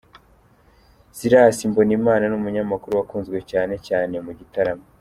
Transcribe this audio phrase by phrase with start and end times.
[1.17, 4.85] Silas Mbonimana, ni umunyamakuru wakunzwe cyane cyane mu gitaramo.